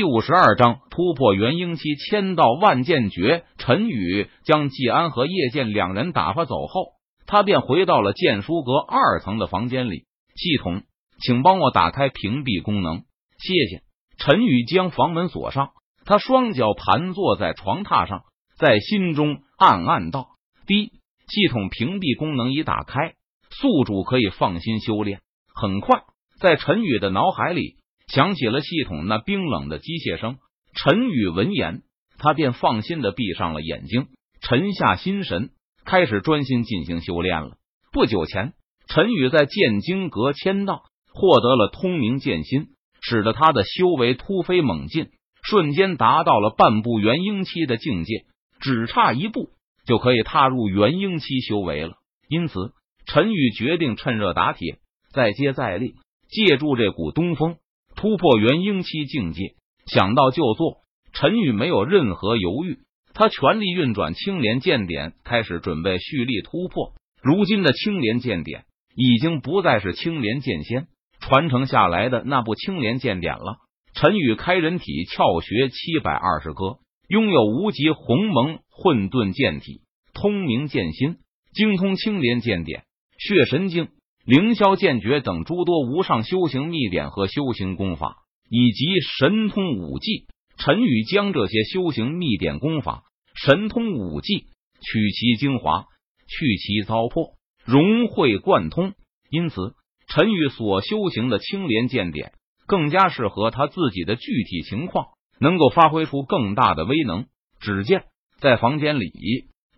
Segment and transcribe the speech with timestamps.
[0.00, 3.44] 第五十二章突破元婴期，千道万剑诀。
[3.58, 6.92] 陈宇将季安和叶剑两人打发走后，
[7.26, 10.06] 他便回到了剑书阁二层的房间里。
[10.36, 10.84] 系统，
[11.20, 13.02] 请帮我打开屏蔽功能，
[13.36, 13.82] 谢谢。
[14.16, 15.72] 陈宇将房门锁上，
[16.06, 18.22] 他双脚盘坐在床榻上，
[18.56, 20.28] 在心中暗暗道
[20.66, 20.92] ：“第一，
[21.28, 23.16] 系统屏蔽功能已打开，
[23.50, 25.20] 宿主可以放心修炼。”
[25.54, 26.04] 很快，
[26.40, 27.74] 在陈宇的脑海里。
[28.12, 30.38] 响起了系统那冰冷的机械声，
[30.74, 31.82] 陈宇闻言，
[32.18, 34.08] 他便放心的闭上了眼睛，
[34.40, 35.50] 沉下心神，
[35.84, 37.56] 开始专心进行修炼了。
[37.92, 38.54] 不久前，
[38.88, 45.10] 陈宇在剑经阁签到，获得了通明剑心，使得他的修为突飞猛进，
[45.42, 48.24] 瞬间达到了半步元婴期的境界，
[48.60, 49.50] 只差一步
[49.86, 51.94] 就可以踏入元婴期修为了。
[52.28, 52.72] 因此，
[53.06, 54.78] 陈宇决定趁热打铁，
[55.12, 55.94] 再接再厉，
[56.28, 57.56] 借助这股东风。
[58.00, 60.78] 突破元婴期境界，想到就做。
[61.12, 62.78] 陈宇没有任何犹豫，
[63.12, 66.94] 他全力运转青莲剑典，开始准备蓄力突破。
[67.22, 68.64] 如今的青莲剑典
[68.96, 70.86] 已经不再是青莲剑仙
[71.20, 73.58] 传承下来的那部青莲剑典了。
[73.92, 79.82] 陈宇开人体窍穴七百二十颗，拥有无极鸿蒙混沌剑体、
[80.14, 81.18] 通明剑心，
[81.52, 82.84] 精通青莲剑典、
[83.18, 83.88] 血神经。
[84.30, 88.84] 凌霄剑诀等诸多无上修行秘典和修行功法，以及
[89.18, 93.02] 神通武技，陈宇将这些修行秘典功法、
[93.34, 94.44] 神通武技
[94.82, 95.86] 取其精华，
[96.28, 97.32] 去其糟粕，
[97.64, 98.92] 融会贯通。
[99.30, 99.74] 因此，
[100.06, 102.30] 陈宇所修行的青莲剑典
[102.68, 105.06] 更加适合他自己的具体情况，
[105.40, 107.26] 能够发挥出更大的威能。
[107.58, 108.04] 只见
[108.38, 109.10] 在房间里，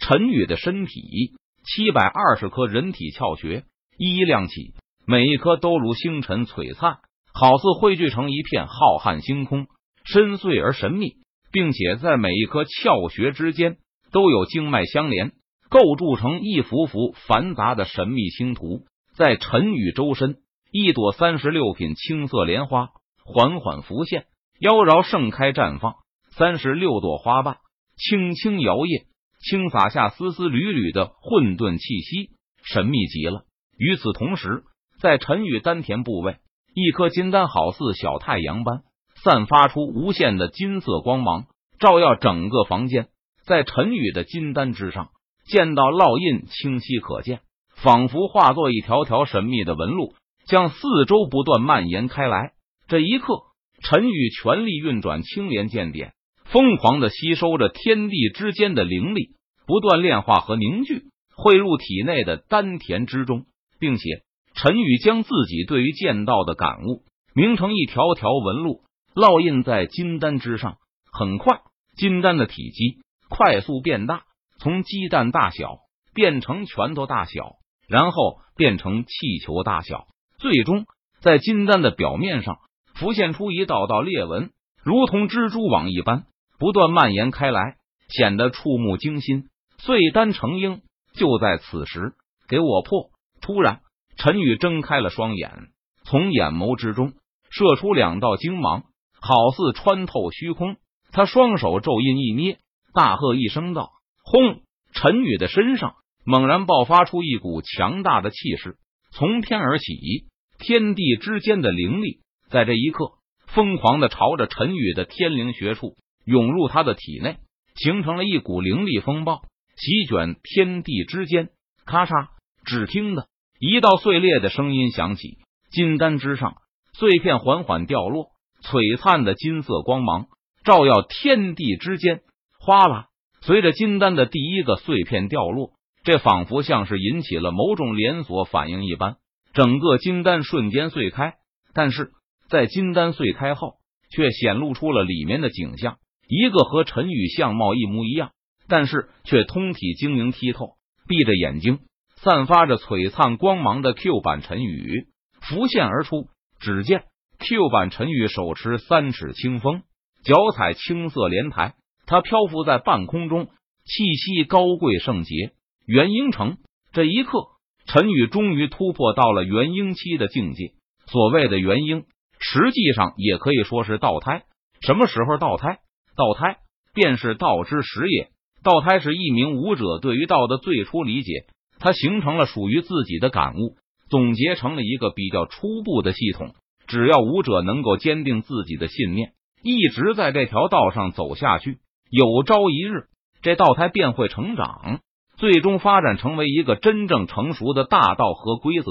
[0.00, 1.34] 陈宇的身体
[1.64, 3.62] 七百二十颗人体窍穴。
[4.02, 4.72] 一一亮起，
[5.06, 7.00] 每一颗都如星辰璀璨，
[7.34, 9.66] 好似汇聚成一片浩瀚星空，
[10.04, 11.16] 深邃而神秘，
[11.52, 13.76] 并且在每一颗窍穴之间
[14.10, 15.32] 都有经脉相连，
[15.68, 18.86] 构筑成一幅幅繁杂的神秘星图。
[19.14, 20.38] 在陈宇周身，
[20.72, 22.88] 一朵三十六品青色莲花
[23.22, 24.24] 缓缓浮现，
[24.60, 25.96] 妖娆盛开绽放，
[26.30, 27.58] 三十六朵花瓣
[27.98, 29.04] 轻轻摇曳，
[29.40, 32.30] 轻洒下丝丝缕缕的混沌气息，
[32.64, 33.44] 神秘极了。
[33.80, 34.62] 与此同时，
[35.00, 36.36] 在陈宇丹田部位，
[36.74, 38.82] 一颗金丹好似小太阳般
[39.24, 41.46] 散发出无限的金色光芒，
[41.78, 43.08] 照耀整个房间。
[43.42, 45.08] 在陈宇的金丹之上，
[45.46, 47.40] 见到烙印清晰可见，
[47.74, 50.12] 仿佛化作一条条神秘的纹路，
[50.44, 50.76] 将四
[51.06, 52.52] 周不断蔓延开来。
[52.86, 53.44] 这一刻，
[53.82, 56.12] 陈宇全力运转青莲剑典，
[56.44, 59.30] 疯狂的吸收着天地之间的灵力，
[59.66, 61.04] 不断炼化和凝聚，
[61.34, 63.46] 汇入体内的丹田之中。
[63.80, 64.22] 并且，
[64.54, 67.02] 陈宇将自己对于剑道的感悟
[67.34, 68.82] 凝成一条条纹路，
[69.14, 70.76] 烙印在金丹之上。
[71.12, 71.62] 很快，
[71.96, 72.98] 金丹的体积
[73.28, 74.22] 快速变大，
[74.58, 75.78] 从鸡蛋大小
[76.14, 77.56] 变成拳头大小，
[77.88, 80.06] 然后变成气球大小，
[80.38, 80.86] 最终
[81.20, 82.58] 在金丹的表面上
[82.94, 84.50] 浮现出一道道裂纹，
[84.84, 86.26] 如同蜘蛛网一般，
[86.58, 87.76] 不断蔓延开来，
[88.08, 89.48] 显得触目惊心。
[89.78, 90.82] 碎丹成鹰，
[91.14, 92.12] 就在此时，
[92.48, 93.10] 给我破！
[93.40, 93.80] 突然，
[94.16, 95.68] 陈宇睁开了双眼，
[96.04, 97.12] 从眼眸之中
[97.50, 98.84] 射出两道精芒，
[99.20, 100.76] 好似穿透虚空。
[101.12, 102.58] 他双手咒印一捏，
[102.94, 103.90] 大喝一声道
[104.22, 104.62] ：“轰！”
[104.94, 108.76] 陈宇的身上猛然爆发出一股强大的气势，
[109.12, 110.26] 从天而起，
[110.58, 113.12] 天地之间的灵力在这一刻
[113.46, 117.38] 疯狂的朝着陈宇的天灵穴处涌入他的体内，
[117.74, 119.42] 形成了一股灵力风暴，
[119.76, 121.48] 席卷天地之间。
[121.86, 122.28] 咔嚓！
[122.64, 123.26] 只听的。
[123.62, 125.36] 一道碎裂的声音响起，
[125.70, 126.54] 金丹之上
[126.94, 128.28] 碎片缓缓掉落，
[128.62, 130.28] 璀璨的金色光芒
[130.64, 132.22] 照耀天地之间。
[132.58, 133.08] 哗啦！
[133.42, 135.72] 随着金丹的第一个碎片掉落，
[136.04, 139.16] 这仿佛像是引起了某种连锁反应一般，
[139.52, 141.34] 整个金丹瞬间碎开。
[141.74, 142.12] 但是
[142.48, 143.74] 在金丹碎开后，
[144.10, 148.30] 却显露出了里面的景象：一个和陈宇相貌一模一样，
[148.68, 150.76] 但是却通体晶莹剔透，
[151.06, 151.80] 闭着眼睛。
[152.22, 155.06] 散发着璀璨光芒的 Q 版陈宇
[155.40, 156.28] 浮现而出，
[156.58, 157.04] 只见
[157.38, 159.82] Q 版陈宇手持三尺清风，
[160.22, 161.74] 脚踩青色莲台，
[162.04, 165.52] 他漂浮在半空中，气息高贵圣洁。
[165.86, 166.58] 元婴城
[166.92, 167.38] 这一刻，
[167.86, 170.74] 陈宇终于突破到了元婴期的境界。
[171.06, 172.04] 所谓的元婴，
[172.38, 174.42] 实际上也可以说是道胎。
[174.82, 175.78] 什么时候道胎？
[176.16, 176.58] 道胎
[176.92, 178.28] 便是道之始也。
[178.62, 181.46] 道胎是一名武者对于道的最初理解。
[181.80, 183.76] 他形成了属于自己的感悟，
[184.08, 186.54] 总结成了一个比较初步的系统。
[186.86, 189.32] 只要武者能够坚定自己的信念，
[189.62, 191.78] 一直在这条道上走下去，
[192.10, 193.06] 有朝一日，
[193.42, 195.00] 这道台便会成长，
[195.36, 198.90] 最终发展成为一个真正成熟的大道和规则。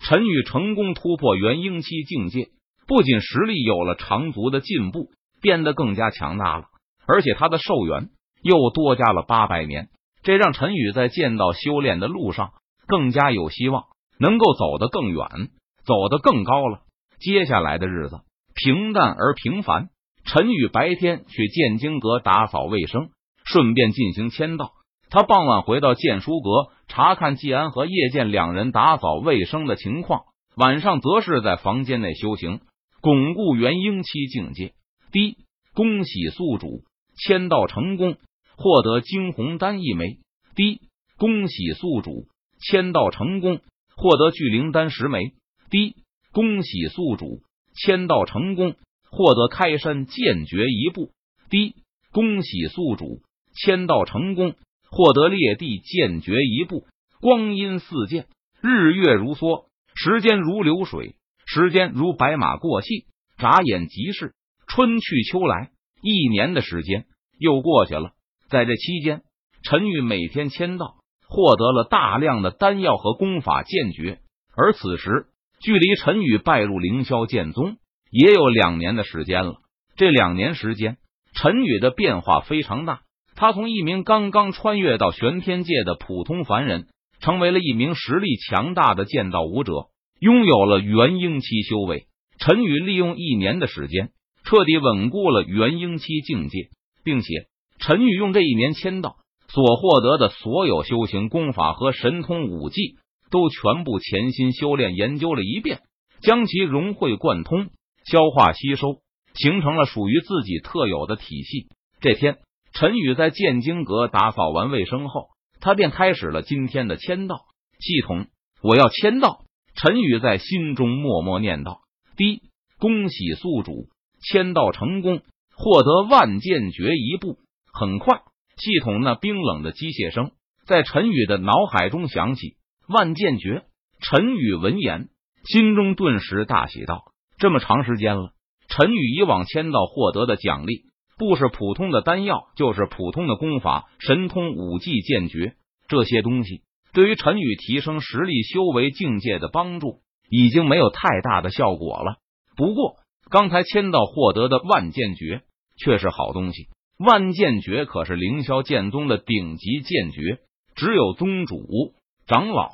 [0.00, 2.48] 陈宇成功突破元婴期境界，
[2.86, 5.10] 不仅实力有了长足的进步，
[5.40, 6.64] 变得更加强大了，
[7.06, 8.08] 而且他的寿元
[8.42, 9.88] 又多加了八百年，
[10.24, 12.52] 这让陈宇在剑道修炼的路上
[12.86, 13.84] 更加有希望，
[14.18, 15.50] 能够走得更远，
[15.84, 16.80] 走得更高了。
[17.20, 18.20] 接下来的日子
[18.54, 19.90] 平淡而平凡，
[20.24, 23.10] 陈宇白天去剑经阁打扫卫生，
[23.44, 24.72] 顺便进行签到。
[25.10, 30.22] 他傍晚回到剑书阁查看季安和叶剑两人打扫卫生的情况，
[30.56, 32.60] 晚上则是在房间内修行，
[33.00, 34.72] 巩固元婴期境界。
[35.12, 35.36] 第一，
[35.74, 36.82] 恭喜宿主
[37.16, 38.16] 签到成功，
[38.56, 40.18] 获得惊鸿丹一枚。
[40.54, 40.80] 第一，
[41.16, 42.28] 恭喜宿主
[42.60, 43.60] 签到成功，
[43.96, 45.32] 获得聚灵丹十枚。
[45.70, 45.96] 第一，
[46.32, 47.42] 恭喜宿主
[47.74, 48.76] 签到成功，
[49.10, 51.10] 获得开山剑诀一部。
[51.50, 51.74] 第一，
[52.12, 53.22] 恭喜宿主
[53.54, 54.54] 签到成功。
[54.96, 56.86] 获得裂地剑诀一部，
[57.20, 58.28] 光阴似箭，
[58.62, 61.16] 日月如梭，时间如流水，
[61.46, 63.06] 时间如白马过隙，
[63.36, 64.34] 眨眼即逝，
[64.68, 67.06] 春去秋来，一年的时间
[67.40, 68.12] 又过去了。
[68.54, 69.22] 在这期间，
[69.64, 70.94] 陈玉每天签到，
[71.28, 74.20] 获得了大量的丹药和功法剑诀。
[74.56, 75.26] 而此时，
[75.60, 77.78] 距离陈宇拜入凌霄剑宗
[78.12, 79.56] 也有两年的时间了。
[79.96, 80.98] 这两年时间，
[81.34, 83.00] 陈宇的变化非常大。
[83.34, 86.86] 他从一名刚刚穿越到玄天界的普通凡人，
[87.18, 89.88] 成为了一名实力强大的剑道武者，
[90.20, 92.06] 拥有了元婴期修为。
[92.38, 94.10] 陈宇利用一年的时间，
[94.44, 96.68] 彻底稳固了元婴期境界，
[97.02, 97.48] 并且
[97.86, 99.16] 陈宇用这一年签到
[99.48, 102.96] 所获得的所有修行功法和神通武技，
[103.30, 105.82] 都全部潜心修炼研究了一遍，
[106.22, 107.66] 将其融会贯通、
[108.06, 109.00] 消化吸收，
[109.34, 111.68] 形成了属于自己特有的体系。
[112.00, 112.38] 这天。
[112.76, 115.28] 陈宇在剑经阁打扫完卫生后，
[115.60, 117.36] 他便开始了今天的签到
[117.78, 118.26] 系统。
[118.62, 119.44] 我要签到。
[119.76, 121.82] 陈宇在心中默默念道
[122.16, 122.42] ：“第一，
[122.80, 123.90] 恭喜宿主
[124.20, 125.22] 签到成功，
[125.54, 127.38] 获得万剑诀一部。”
[127.76, 128.22] 很快，
[128.56, 130.30] 系统那冰冷的机械声
[130.64, 132.54] 在陈宇的脑海中响起。
[132.88, 133.64] 万剑诀。
[134.00, 135.08] 陈宇闻言，
[135.44, 137.04] 心中顿时大喜道
[137.38, 138.32] ：“这么长时间了，
[138.68, 140.82] 陈宇以往签到获得的奖励。”
[141.16, 145.54] 不是普通的丹药，就是普通的功法、神通、武技、剑诀，
[145.88, 146.62] 这些东西
[146.92, 152.16] 对于陈宇提升实力、修为境界的帮助已经没有太大的效果了。
[152.56, 152.96] 不过，
[153.30, 155.42] 刚才签到获得的万剑诀
[155.76, 156.68] 却是好东西。
[156.98, 160.38] 万剑诀可是凌霄剑宗的顶级剑诀，
[160.76, 161.94] 只有宗主、
[162.26, 162.70] 长老、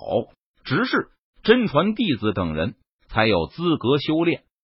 [0.64, 1.08] 执事、
[1.43, 2.75] 真传弟子等人
[3.08, 4.43] 才有资格修炼。